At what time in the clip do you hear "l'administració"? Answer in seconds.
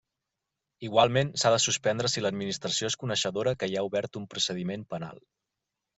2.27-2.91